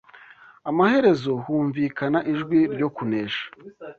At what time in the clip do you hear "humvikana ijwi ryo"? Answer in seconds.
1.43-2.87